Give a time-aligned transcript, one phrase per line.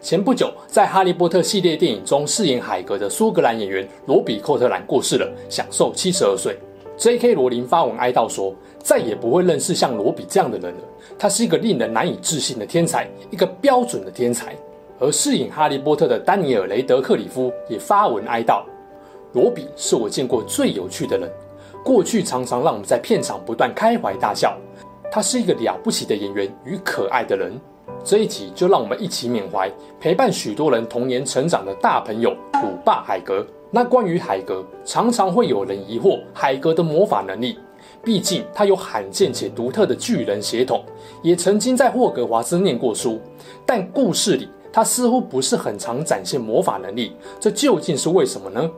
[0.00, 6.58] 前不久，在《哈利波特》系列电影中饰演海格的苏格兰演员罗比·寇特兰过世了，享寿七十二岁。
[6.96, 7.34] J.K.
[7.34, 10.80] 罗琳发文哀悼说，再也不会认识像罗比这样的人了。
[11.18, 14.54] 他是一个令人难以置信的天才，一个标准的天才。
[15.00, 18.62] 而饰演哈利波特的丹尼尔·雷德克里夫也发文哀悼：
[19.32, 21.28] 罗比是我见过最有趣的人，
[21.84, 24.56] 过去常常让我们在片场不断开怀大笑。
[25.10, 27.60] 他是一个了不起的演员与可爱的人。
[28.04, 33.44] 这一集就让我们一起缅怀陪伴许多人童年成长的大朋友鲁霸海格。
[33.70, 37.58] 那关于海格，常常会有人疑惑海格的魔法能力。
[38.04, 40.84] 毕竟他有罕见且独特的巨人血统，
[41.22, 43.18] 也曾经在霍格华兹念过书。
[43.64, 48.70] 但故事里他似乎不是很常展现魔法能力，这究竟是为什么呢？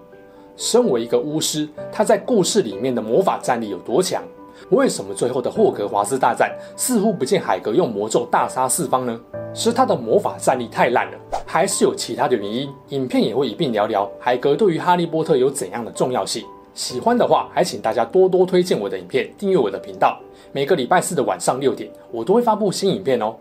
[0.57, 4.23] 身为一个巫师，他在故事里面的魔法战力有多强？
[4.71, 9.21] 为什么最后的霍格华兹大战似乎不见海格用魔咒大杀四方呢？
[9.55, 12.69] 是他的魔法战力太烂了，还是有其他的原因？
[12.89, 16.45] 影片也会一并聊聊海格对于哈利波特有怎样的重要性。
[16.75, 20.21] 喜欢的话，还请大家多多推荐我的影片，订阅我的频道。
[20.51, 23.37] 每个礼拜四的晚上六点，我都会发布新影片哦。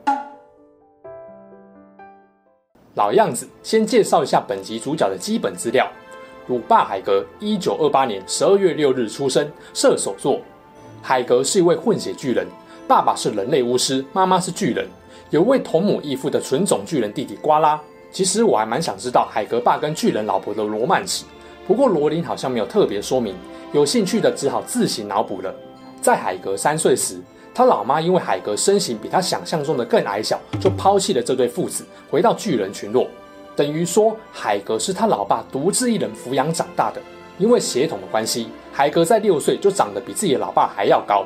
[2.93, 5.85] 老样子，先介绍一下本集主角的基本资料：
[6.47, 10.39] 鲁霸海格，一九二八年十二月六日出生，射手座。
[11.07, 12.47] 海格是一位混血巨人，
[12.87, 14.87] 爸爸是人类巫师，妈妈是巨人，
[15.29, 17.79] 有一位同母异父的纯种巨人弟弟瓜拉。
[18.11, 21.23] 其实我还蛮想知道海格爸跟巨人老婆的罗曼史，
[21.67, 23.35] 不过罗琳好像没有特别说明，
[23.71, 25.53] 有兴趣的只好自行脑补了。
[26.01, 27.21] 在海格三岁时，
[27.53, 33.07] 他老妈因为海格身形比他想象中的更矮小，就抛弃了这对父子，回到巨人群落。
[33.55, 36.99] 等于说，海格是他老爸独自一人抚养长大的。
[37.37, 41.23] 因为血统的关系，海格在六岁就长得比自己的老爸还要高。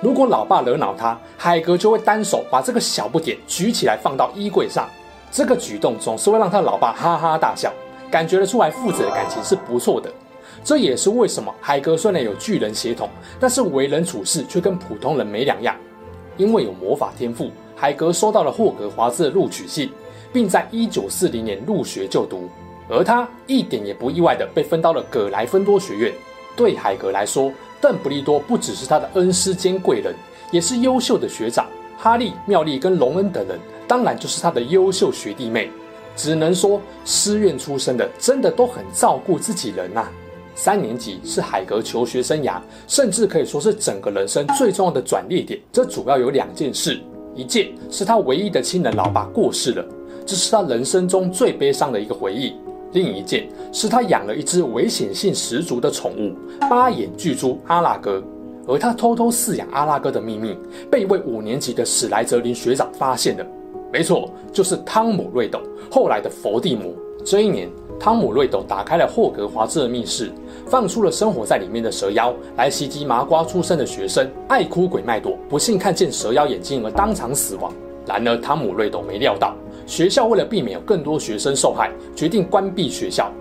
[0.00, 4.88] 如果老爸惹恼他，海格就会单手把这个小不点举起来放到衣柜上。
[5.30, 7.72] 这个举动总是会让他老爸哈哈大笑，
[8.10, 10.12] 感觉得出来父子的感情是不错的。
[10.64, 15.76] 这也是为什么海格虽然有巨人血统，但是为人处事却跟普通人没两样。
[16.36, 19.88] 因为有魔法天赋，海格收到了霍格华兹的录取信，
[20.32, 22.48] 并在一九四零年入学就读。
[22.88, 26.12] 而他一点也不意外地被分到了葛莱芬多学院。
[26.58, 30.12] 对海格来说，邓布利多不只是他的恩师兼贵人，
[30.50, 31.68] 也是优秀的学长。
[31.96, 35.70] 哈利、妙丽跟隆恩等人，当然就是他的优秀学弟妹。
[36.16, 40.12] 只能说，师院出身的真的都很照顾自己人呐、啊。
[40.56, 45.60] 三年级是海格求学生涯，甚至可以说是整个人生最重要的转捩点。
[45.72, 47.00] 这主要有两件事：
[47.36, 49.86] 一件是他唯一的亲人老爸过世了，
[50.26, 52.54] 这是他人生中最悲伤的一个回忆。
[52.92, 56.34] 另一件是他养了一只危险性十足的宠物——
[56.70, 58.22] 八眼巨猪阿拉哥，
[58.66, 60.56] 而他偷偷饲养阿拉哥的秘密
[60.90, 63.46] 被一位五年级的史莱哲林学长发现了。
[63.92, 65.60] 没错，就是汤姆·瑞斗，
[65.90, 66.92] 后来的佛地魔。
[67.24, 70.30] 这一年，汤姆·瑞斗打开了霍格华兹的密室，
[70.66, 74.26] 放出了生活在里面的蛇妖来袭击麻瓜出身的学生。
[74.48, 77.72] 爱哭鬼麦朵不幸看见蛇妖眼睛而当场死亡。
[78.06, 79.54] 然而，汤姆·瑞斗没料到。
[79.88, 83.32] 学校为了避免更多学生受害，决定关闭学校。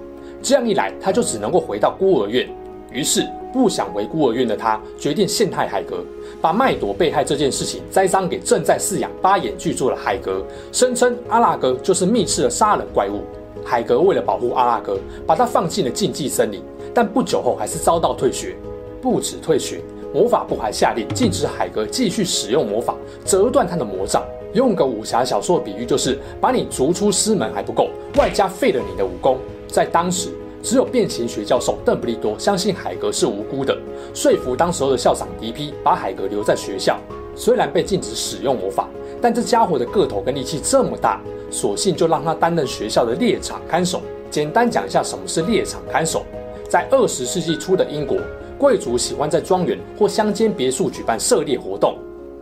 [0.42, 2.48] 这样一来，他就只能够回到孤儿院。
[2.90, 5.98] 于是，不想回孤儿院的他决定陷害海格，
[6.42, 10.42] 把麦朵被害这件事情栽赃给正在饲养八眼巨猪的海格，
[10.72, 13.24] 声称阿拉哥就是密室的杀人怪物。
[13.66, 16.64] 海格为了保护阿拉哥，把他放进了禁忌森林，
[16.94, 18.56] 但不久后还是遭到退学。
[19.02, 19.82] 不止退学，
[20.14, 24.24] 魔法部还下令禁止海格继续使用魔法，折断他的魔杖。
[24.58, 29.38] 用个武侠小说的比喻，就是把你逐出师门还不够，外加废了你的武功。
[29.68, 30.32] 在当时，
[30.64, 33.78] 只有变形学教授邓布利多相信海格是无辜的，
[34.16, 37.00] 说服当时候的校长迪批把海格留在学校。
[37.36, 38.90] 虽然被禁止使用魔法，
[39.22, 41.22] 但这家伙的个头跟力气这么大，
[41.52, 44.02] 索性就让他担任学校的猎场看守。
[44.32, 46.26] 简单讲一下什么是猎场看守，
[46.68, 48.18] 在二十世纪初的英国，
[48.58, 51.96] 贵族喜欢在庄园或乡间别墅举办狩猎活动。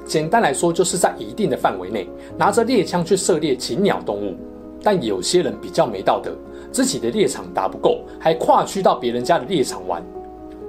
[0.06, 2.08] 简单来说，就是在一定的范围内
[2.38, 4.36] 拿着猎枪去射猎禽鸟动物。
[4.84, 6.32] 但有些人比较没道德，
[6.72, 10.04] 自己的猎场打不够，还跨区到别人家的猎场玩。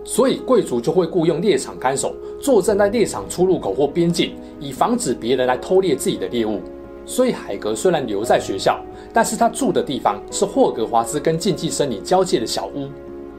[0.04, 6.60] 所以贵族就会雇佣猎场看守，坐镇在猎场出入口或边境，以防止别人来偷猎自己的猎物。
[7.04, 8.80] 所以海格虽然留在学校，
[9.12, 12.88] 但是他住的地方是霍格华兹跟禁忌森林交界的小屋，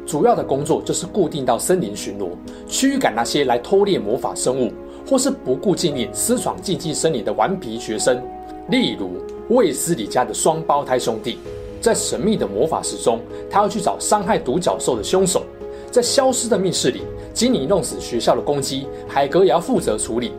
[0.05, 2.29] 主要的工作就是固定到森林巡逻，
[2.67, 4.71] 驱赶那些来偷猎魔法生物
[5.09, 8.21] 或是不顾禁令私闯禁忌森林的顽皮学生，
[8.69, 9.12] 例如
[9.50, 11.39] 卫斯理家的双胞胎兄弟。
[11.80, 15.44] 在神秘的魔法石中，他要去找伤害独角兽的凶手。
[15.89, 20.33] 在消失的密室里，经你弄死学校的公鸡，海格也要负责处理。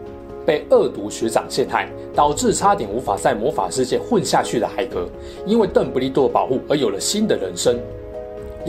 [0.44, 5.06] 被恶毒学长陷害，导致差点无法在魔法世界混下去的海格，
[5.46, 7.78] 因为邓布利多的保护而有了新的人生。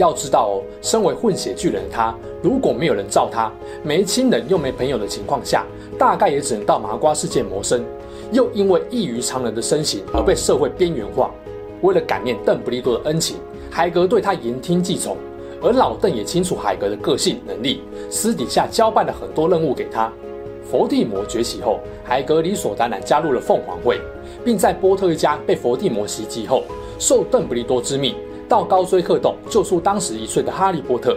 [0.00, 3.52] 要知道哦，身为混血巨人的他，如果没有人罩他，
[3.84, 5.66] 没亲人又没朋友的情况下，
[5.98, 7.84] 大概也只能到麻瓜世界谋生。
[8.32, 11.30] 又因为异于常人的身形而被社会边缘化。
[11.82, 13.36] 为了感念邓布利多的恩情，
[13.70, 15.18] 海格对他言听计从，
[15.62, 20.10] 而老邓也清楚海格的个性能力，私底下交办了很多任务给他。
[20.64, 24.00] 佛地魔崛起后，海格理所当然加入了凤凰会，
[24.42, 26.62] 并在波特一家被佛地魔袭击后，
[26.98, 28.14] 受邓布利多之命
[28.50, 31.16] 到高锥黑洞救出当时一岁的哈利波特，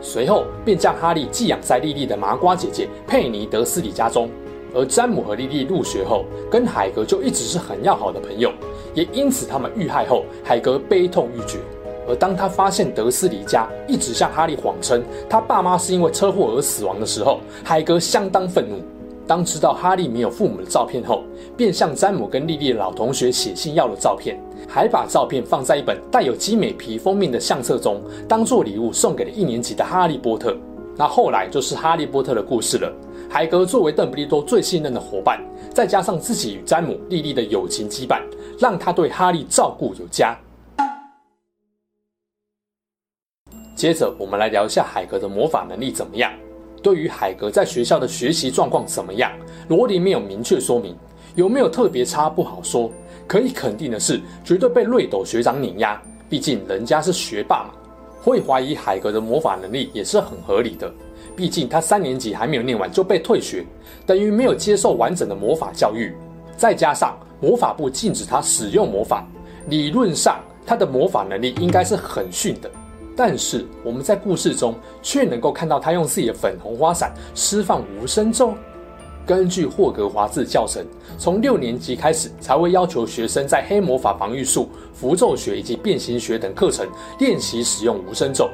[0.00, 4.28] 随后便将哈利寄养在莉莉的麻瓜姐姐佩妮德斯里家中。
[4.74, 8.50] 而詹姆和莉莉入学后，跟海格就一直是很要好的朋友，
[8.92, 11.60] 也因此他们遇害后，海格悲痛欲绝。
[12.08, 18.82] 而当他发现德斯里家一直向哈利谎称他爸妈是因为车祸而死亡的时候，海格相当愤怒。
[19.28, 21.22] 当知道哈利没有父母的照片后，
[21.54, 30.56] 便向詹姆跟莉莉的老同学写信要了照片，还把照片放在一本带有精美皮封面的相册中，当做礼物送给了一年级的哈利波特。
[30.96, 32.90] 那后来就是哈利波特的故事了。
[33.28, 35.38] 海格作为邓布利多最信任的伙伴，
[35.74, 38.22] 再加上自己与詹姆、莉莉的友情羁绊，
[38.58, 40.34] 让他对哈利照顾有加。
[43.76, 46.32] 接着，我们来聊一下海格的魔法能力怎么样。
[46.82, 49.30] 对于海格在学校的学习状况怎么样，
[49.68, 50.96] 罗琳没有明确说明，
[51.34, 52.90] 有没有特别差不好说。
[53.26, 57.70] 可以肯定的是，绝对被瑞斗学长碾压，毕竟人家是学霸嘛。
[58.20, 60.92] 会怀疑海格的魔法能力也是很合理的。
[61.36, 63.64] 毕竟他三年级还没有念完就被退学，
[64.06, 66.14] 等于没有接受完整的魔法教育。
[66.56, 69.24] 再加上魔法部禁止他使用魔法，
[69.68, 72.70] 理论上他的魔法能力应该是很逊的。
[73.18, 74.72] 但是我们在故事中
[75.02, 78.54] 却能够看到他用自己的粉红花伞施放无声咒。
[79.26, 80.86] 根据霍格华兹教程，
[81.18, 86.88] 从六年级开始才会要求学生在黑魔法防御术、符咒学以及变形学等课程
[87.18, 88.48] 练习使用无声咒。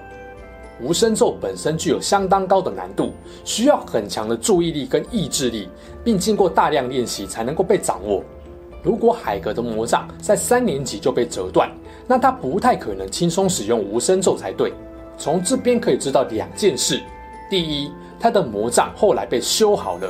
[0.80, 3.12] 无声咒本身具有相当高的难度，
[3.44, 5.68] 需要很强的注意力跟意志力，
[6.02, 8.24] 并经过大量练习才能够被掌握。
[8.82, 11.70] 如果海格的魔杖在三年级就被折断，
[12.06, 14.72] 那他不太可能轻松使用无声咒才对。
[15.16, 17.00] 从这边可以知道两件事：
[17.48, 20.08] 第一，他的魔杖后来被修好了；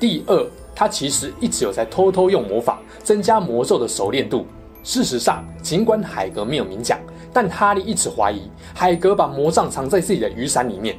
[0.00, 4.46] 第二，他其实一直有在偷偷用魔法，增加魔咒的熟练度。
[4.82, 6.98] 事实上，尽管海格没有明讲。
[7.30, 10.96] 但哈利一直怀疑海格把魔杖藏在自己的雨伞里面，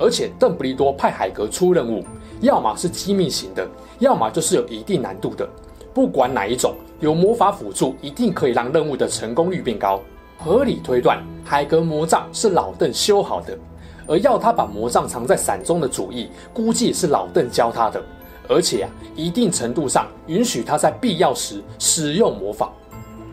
[0.00, 2.04] 而且邓布利多派海格出任务，
[2.40, 3.66] 要么是机密型的，
[4.00, 5.48] 要么就是有一定难度的。
[5.92, 10.00] 不管哪一种，有魔法辅助一定可以让任务的成功率变高。
[10.38, 13.58] 合理推断，海格魔杖是老邓修好的，
[14.06, 18.02] 而要他把魔杖藏在伞中的主意，估计是老邓教他的，
[18.48, 22.72] 而且啊，一定程度上允许他在必要时使用魔法。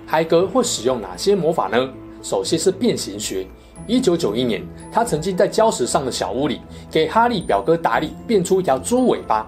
[0.06, 1.90] 海格会使用哪些魔法呢？
[2.24, 3.46] 首先是变形学。
[3.86, 4.62] 一九九一年，
[4.92, 6.60] 他曾经在礁石上的小屋里
[6.90, 9.48] 给哈利表哥达利变出一条猪尾巴。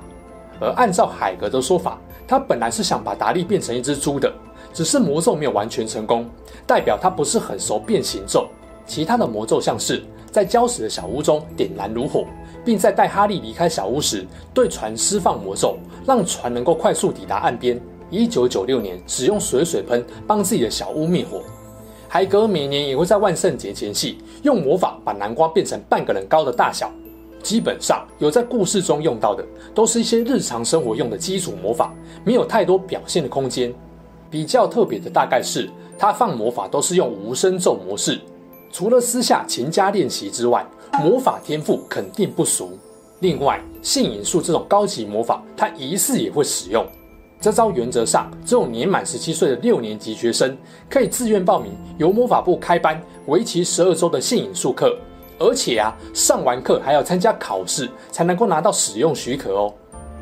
[0.62, 4.32] 而按照海格的说法，他本来是想把达利变成一只猪的，
[4.72, 6.30] 只是魔咒没有完全成功，
[6.68, 8.48] 代表他不是很熟变形咒。
[8.86, 12.26] 其他的魔咒像是在礁石的小屋中点燃炉火，
[12.64, 17.82] 并在带哈利离开小屋时对船施放魔咒，让船能够快速抵达岸边。
[18.12, 21.42] 一九九六年，使用水水喷帮自己的小屋灭火。
[22.08, 26.92] 海格每年也会在万圣节前夕用魔法把南瓜变成半个人高的大小。
[27.42, 31.94] 基本上有在故事中用到的，都是一些日常生活用的基础魔法，
[32.24, 33.74] 没有太多表现的空间。
[34.30, 38.20] 比较特别的大概是他放魔法都是用无声咒模式，
[38.72, 40.66] 除了私下勤加练习之外，
[41.02, 42.78] 魔法天赋肯定不俗。
[43.22, 46.86] 另外，性引术这种高级魔法，他疑似也会使用。
[47.42, 50.58] 这招原则上只有年满十七岁的六年级学生
[50.90, 54.94] 可以自愿报名由魔法部开班为期十二周的性引术课，
[55.40, 59.74] 而且啊，上完课还要参加考试才能够拿到使用许可哦。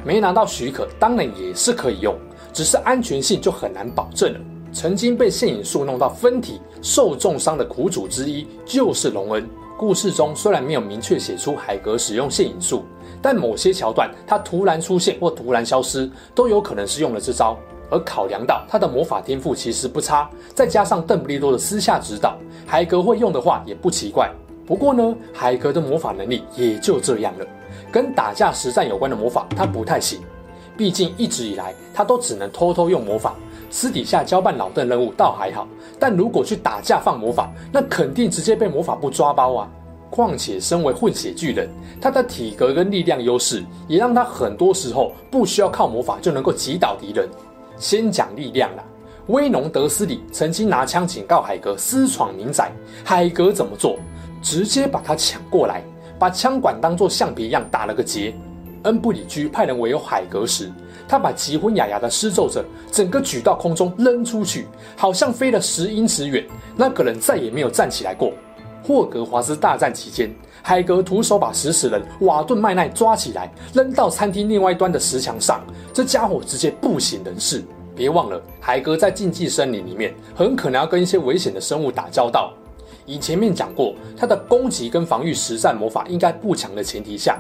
[0.06, 2.16] 没拿到许可当然也是可以用，
[2.54, 4.40] 只是安全性就很难保证了。
[4.72, 9.50] 曾经被性引术弄到分体受重伤的苦主之一就是隆恩。
[9.78, 12.84] 故事中虽然没有明确写出海格使用性引术。
[13.20, 17.58] 但某些桥段，他突然出现或突然消失，都有可能是用了这招。
[17.90, 24.32] 而考量到他的魔法天赋其实不差，再加上邓布利多的私下指导，海格会用的话也不奇怪。
[24.68, 27.46] 不过呢，海格的魔法能力也就这样了，
[27.90, 30.20] 跟打架实战有关的魔法他不太行。
[30.76, 33.34] 毕竟一直以来他都只能偷偷用魔法，
[33.72, 35.66] 私底下交办老邓任务倒还好，
[35.98, 39.70] 但如果去打架放魔法，那肯定直接被魔法部抓包啊。
[40.10, 41.70] 况且身为混血巨人，
[42.00, 47.28] 他的体格跟力量优势也让他很多时候不需要靠魔法就能够击倒敌人。
[47.78, 48.84] 先讲力量啦，
[49.28, 52.72] 威农德斯里曾经拿枪警告海格私闯民宅，
[53.04, 53.98] 海格怎么做？
[54.42, 55.84] 直接把他抢过来，
[56.18, 58.34] 把枪管当作橡皮一样打了个结。
[58.84, 60.72] 恩布里居派人围殴海格时，
[61.08, 68.32] 他把吉昏雅雅的施咒者整个举到空中扔出去，好像飞了十英尺远，那个人再也没有站起来过。
[68.84, 75.60] 霍格华兹大战期间，海格徒手把食死人瓦顿麦奈抓起来，扔到餐厅另外一端的石墙上，
[75.92, 77.66] 这家伙直接不省人事。
[77.94, 82.54] 别忘了，海格在禁忌森林里面很可能要跟一些危险的生物打交道。
[83.08, 87.40] 以前面讲过，他的攻击跟防御实战魔法应该不强的前提下，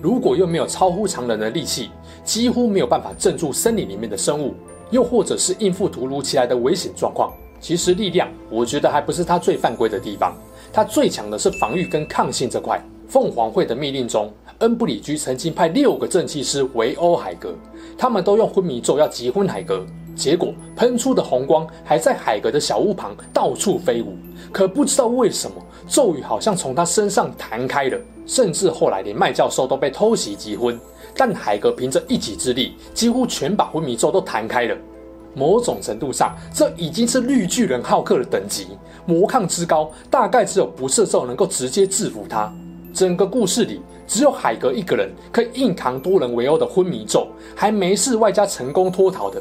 [0.00, 1.90] 如果又没有超乎常人的力气，
[2.24, 4.54] 几乎没有办法镇住森林里面的生物，
[4.92, 7.32] 又或者是应付突如其来的危险状况。
[7.60, 10.32] 其实力量，我觉得还不是他最犯规的地方。
[10.72, 12.80] 他最强的是防御跟抗性这块。
[13.08, 17.54] 凤凰会的密令中，恩布里居曾经派六个正气师围殴海格，
[17.96, 19.84] 他们都用昏迷咒要击昏海格，
[20.18, 24.16] 结果喷出的红光还在海格的小屋旁到处飞舞。
[24.50, 25.56] 可不知道为什么，
[25.86, 27.96] 咒语好像从他身上弹开了，
[28.26, 30.78] 甚至后来连麦教授都被偷袭击昏，
[31.16, 34.76] 但海格凭着一己之力，几乎全把昏迷咒都弹开了。
[35.34, 38.66] 某种程度上，这已经是绿巨人浩克的等级，
[39.06, 42.52] 魔抗之高，大概只有不赦咒能够直接制服他。
[42.92, 49.40] 整个故事里，只有海格一个人可以硬扛多人围殴的昏迷咒，还没事外加成功脱逃的。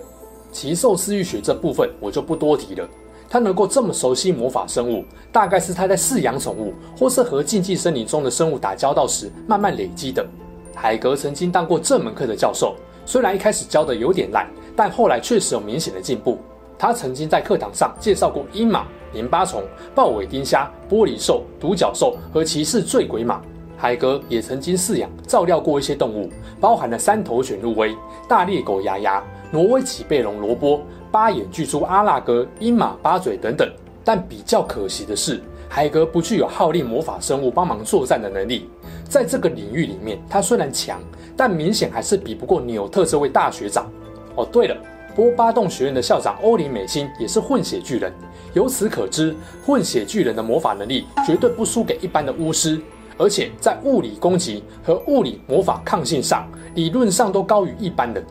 [0.52, 2.88] 奇兽饲育学这部分我就不多提了。
[3.30, 10.26] 他能够这么熟悉魔法生物，大概是他在饲养宠物或是和禁忌森林中的生物打交道时慢慢累积的。
[10.74, 12.76] 海格曾经当过这门课的教授，
[13.06, 14.48] 虽然一开始教的有点烂。
[14.78, 16.38] 但后来确实有明显的进步。
[16.78, 19.64] 他曾经在课堂上介绍过鹰马、黏巴虫、
[19.96, 23.42] 豹尾丁虾、玻璃兽、独角兽和骑士醉鬼马。
[23.76, 26.30] 海格也曾经饲养、照料过一些动物，
[26.62, 27.98] 包含了三头犬路威、
[28.30, 33.70] 大猎狗牙牙、挪威骑背龙罗波、八眼巨蛛阿拉哥、鹰马八嘴等等。
[34.04, 38.70] 但比较可惜的是，海格不具有号令魔法生物帮忙作战的能力。
[39.10, 41.00] 在这个领域里面，他虽然强，
[41.36, 43.92] 但明显还是比不过纽特这位大学长。
[44.36, 44.78] 哦，对了，
[45.14, 48.14] 波巴洞学院的校长欧林美心也是混血巨人。
[48.54, 49.36] 由此可知，
[49.66, 52.80] 混血巨人的魔法能力绝对不输给一般的巫师，
[53.18, 58.26] 而且在物理攻击和物理魔法抗性上，理论上都高于一般人。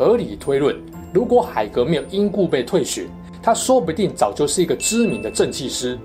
[0.00, 0.74] 合理推论，
[1.12, 3.06] 如果海格没有因故被退学，
[3.42, 5.98] 他说不定早就是一个知名的正气师。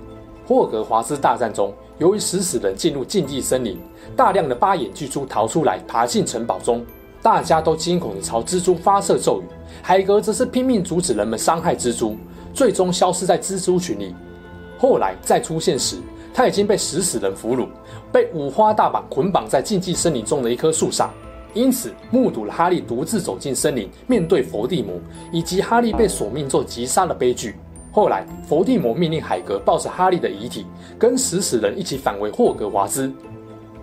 [0.46, 3.78] 霍格华兹大战中，由于食死人进入禁忌森林，
[4.14, 6.84] 大量的八眼巨蛛逃出来，爬进城堡中。
[7.22, 9.44] 大家都惊恐地朝蜘蛛发射咒语，
[9.80, 12.18] 海格则是拼命阻止人们伤害蜘蛛，
[12.52, 14.14] 最终消失在蜘蛛群里。
[14.76, 15.96] 后来再出现时，
[16.34, 17.66] 他已经被食死人俘虏，
[18.12, 21.10] 被五花大绑捆绑在禁忌森林中的一棵树上。
[21.56, 25.00] 因此，目睹了哈利独自走进森林，面对伏地魔，
[25.32, 27.54] 以及哈利被索命咒击杀的悲剧。
[27.90, 30.66] 后来，伏地魔命令海格抱着哈利的遗体，
[30.98, 33.10] 跟死死人一起返回霍格华兹。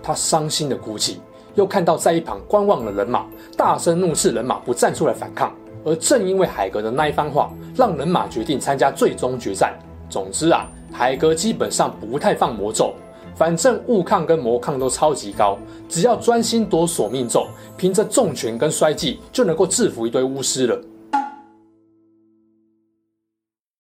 [0.04, 1.20] 他伤心地哭泣。
[1.56, 3.26] 又看到在一旁观望的人马，
[3.58, 5.52] 大声怒斥人马不站出来反抗。
[5.84, 9.74] 而正因为海格的那一番话，让人马决定参加最终决战。
[10.10, 12.94] 总之啊，海格基本上不太放魔咒，
[13.36, 15.58] 反正物抗跟魔抗都超级高，
[15.90, 20.80] 只要专心躲索命咒，凭着重拳跟衰技就能够制服一堆巫师了。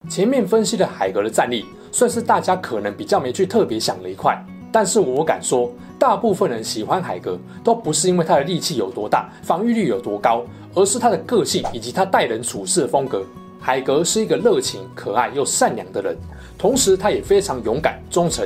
[0.10, 4.38] 前面分析的海格的战力，算是大家可能比较没去特别想的一块。
[4.72, 10.44] 但是我敢说，大部分人喜欢海格，都不是因为他的力气有多大，防御力有多高，
[10.74, 13.24] 而是他的个性以及他待人处事的风格。
[13.62, 16.18] 海格是一个热情、可爱又善良的人，
[16.58, 18.46] 同时他也非常勇敢、忠诚，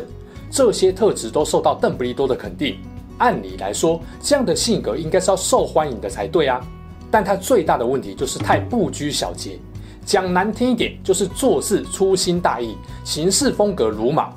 [0.50, 2.78] 这些特质都受到邓布利多的肯定。
[3.18, 6.62] 按理来说，这样的性格应该是要受欢迎的才对啊。
[7.10, 9.58] 但他最大的问题就是太不拘小节，
[10.06, 14.32] 讲难听一点，就是做事粗心大意，行事风格鲁莽，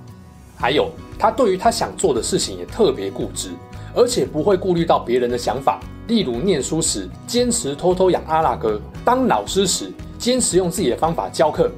[0.56, 0.88] 还有。
[1.18, 3.50] 他对于他想做的事情也特别固执，
[3.94, 5.78] 而且不会顾虑到别人的想法。
[6.06, 11.70] 例如念书时坚持偷偷养阿拉哥，当老师时坚持用自己的方法教课，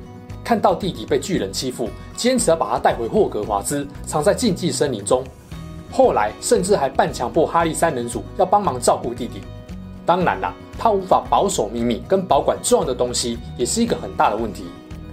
[0.45, 5.23] 看到弟弟被巨人欺负，坚持要把他带回霍格华兹，藏在禁忌森林中。
[5.91, 9.41] 后来甚至还半强迫哈利三人组要帮忙照顾弟弟。
[10.05, 14.65] 当然啦，他无法保守秘密跟保管重要的东西，也是一个很大的问题。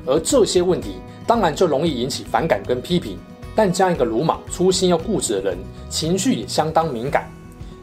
[0.05, 0.95] 而这些问题
[1.27, 3.17] 当然就容易引起反感跟批评。
[3.55, 5.57] 但这样一个鲁莽、粗心又固执的人，
[5.89, 7.29] 情绪也相当敏感。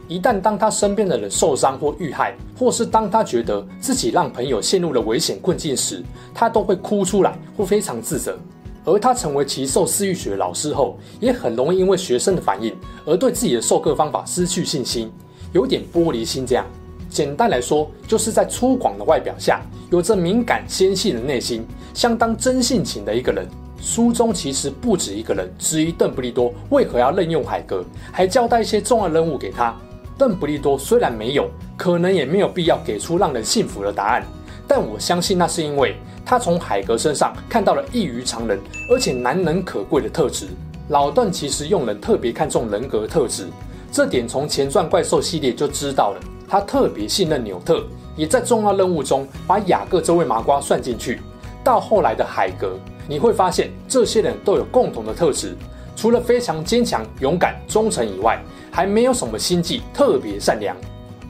[0.07, 6.01] 一旦当他身边的人受伤或遇害，或是当他觉得自己让朋友陷入了危险困境时，
[6.33, 8.37] 他都会哭出来或非常自责。
[8.85, 12.73] 而他成为奇兽饲育学老师后，也很容易因为学生的反应
[13.05, 15.11] 而对自己的授课方法失去信心，
[15.51, 16.47] 有点玻璃心。
[16.47, 16.65] 这样，
[17.09, 19.59] 简单来说，就是在粗犷的外表下，
[19.91, 23.45] 有着敏感纤细的内心，相当真性情的一个人。
[23.81, 29.75] 书中其实不止一个人质疑邓布利多为何要任用海格，还交代一些重要任务给他。
[30.17, 34.25] 邓布利多虽然没有，可能也没有必要给出让人信服的答案，
[34.67, 35.95] 但我相信那是因为。
[36.25, 38.59] 他从海格身上看到了异于常人，
[38.91, 40.47] 而且难能可贵的特质。
[40.89, 43.47] 老邓其实用人特别看重人格特质，
[43.93, 46.19] 这点从前传怪兽系列就知道了。
[46.49, 47.81] 他特别信任纽特，
[48.17, 51.21] 也在重要任务中把雅各这位麻瓜算进去。
[51.63, 55.55] 到后来的海格，你会发现这些人都有共同的特质，
[55.97, 58.39] 除了非常坚强、勇敢、忠诚以外，
[58.71, 60.77] 还没有什么心计，特别善良。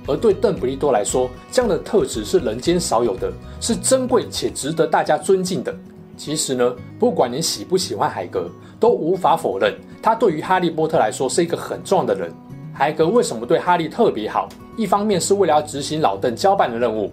[0.05, 3.31] 而对邓布利多来说，这样的特质是人间少有的，
[3.61, 5.73] 是珍贵且值得大家尊敬的。
[6.17, 12.29] 其实呢，不管你喜不喜欢海格，都无法否认他对于哈利波特来说是一个很重要的人。
[12.73, 14.49] 海格为什么对哈利特别好？
[14.75, 17.09] 一方面是为了要执行老邓交办的任务，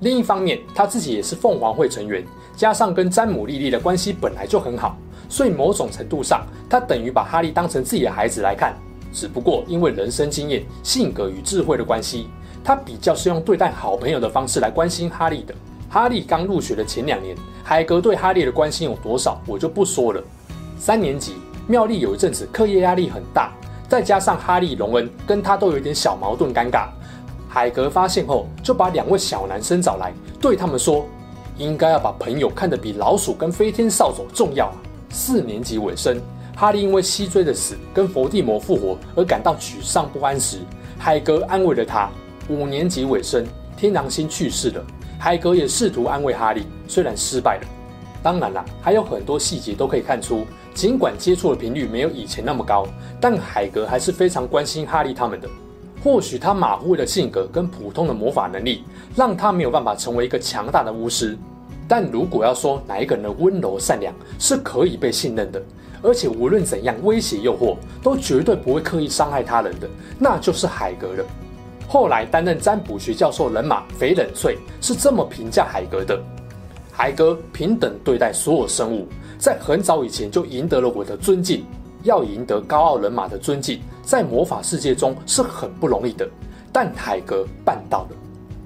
[0.00, 2.22] 另一方面他自己也是凤凰会成员，
[2.54, 4.96] 加上跟詹姆莉莉的关系本来就很好，
[5.28, 8.74] 所以某种程度上，他等于把哈利当成自己的孩子来看。
[9.12, 12.28] 只不过因为人生经验、性格与智慧的关系。
[12.64, 15.54] 他比较是用对待好朋友的方式来关心哈利的。
[15.88, 20.22] 哈利刚入学的前两年，海格对哈利的关心有多少，我就不说了。
[20.78, 23.54] 三年级，妙丽有一阵子课业压力很大，
[23.88, 26.88] 再加上哈利、荣恩跟他都有点小矛盾尴尬。
[27.48, 31.06] 海格发现后，就把两位小男生找来，对他们说
[31.56, 34.70] ：“应该要把朋友看得比老鼠跟飞天扫帚重要。”
[35.10, 36.20] 四年级尾声，
[36.56, 40.58] 哈利因为西追的死跟伏地魔复活而感到沮丧不安时，
[40.98, 42.10] 海格安慰了他。
[42.48, 44.84] 五年级尾声，天狼星去世了。
[45.18, 47.66] 海格也试图安慰哈利，虽然失败了。
[48.22, 52.86] 当然啦，还有很多细节都可以看出，尽管接触的频率没有以前那么高，
[53.20, 55.48] 但海格还是非常关心哈利他们的。
[56.02, 58.84] 或许他马虎的性格跟普通的魔法能力，
[59.16, 61.36] 让他没有办法成为一个强大的巫师。
[61.88, 65.60] 但如果要说哪一个人的温柔善良是可以被信任的，
[66.02, 71.24] 而且无论怎样威胁诱惑都绝对不会刻意伤害他人的，那就是海格了。
[71.88, 76.22] 后来担任占卜学教授人马翡冷翠是这么评价海格的：
[76.92, 81.64] 海格平等对待所有生物，在很早以前就赢得了我的尊敬。
[82.04, 86.28] 要赢得高傲人马的尊敬，在魔法世界中是很不容易的，
[86.72, 88.10] 但海格办到了。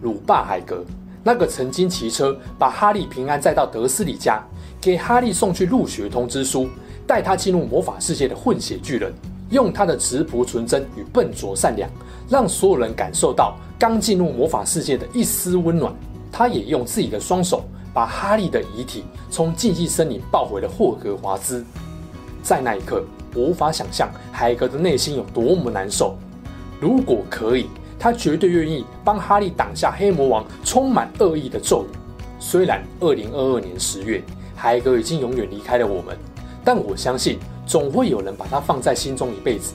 [0.02, 0.84] 鲁霸海格，
[1.24, 4.42] 那个曾经骑车把哈利平安载到德思礼家，
[4.80, 6.68] 给哈利送去入学通知书，
[7.06, 9.12] 带他进入魔法世界的混血巨人。
[9.50, 11.88] 用他的质朴纯真与笨拙善良，
[12.26, 15.94] 让所有人感受到刚进入魔法世界的一丝温暖。
[16.32, 21.62] 他也用自己的双手把哈利的遗体从禁忌森林抱回了霍格华兹。
[22.42, 23.04] 在那一刻，
[23.34, 26.16] 我无法想象海格的内心有多么难受。
[26.80, 27.66] 如果可以，
[28.02, 31.96] 他绝对愿意帮哈利挡下黑魔王充满恶意的咒语。
[32.40, 34.20] 虽然二零二二年十月，
[34.56, 36.18] 海格已经永远离开了我们，
[36.64, 37.38] 但我相信。
[37.64, 39.72] 总会有人把他放在心中一辈子，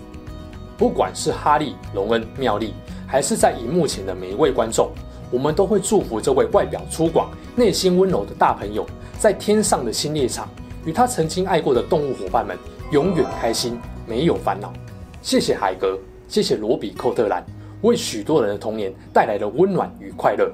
[0.78, 2.74] 不管是哈利、隆恩、妙丽，
[3.08, 4.92] 还是在荧幕前的每一位观众，
[5.32, 8.86] 我们都会祝福这位外表粗犷、内心温柔的大朋友，
[9.18, 10.50] 在天上的新猎场，
[10.86, 12.58] 与他曾经爱过的动物伙伴们
[12.92, 14.72] 永远开心，没有烦恼。
[15.22, 17.44] 谢谢海格，谢谢罗比·寇特兰，
[17.82, 20.52] 为许多人的童年带来了温暖与快乐。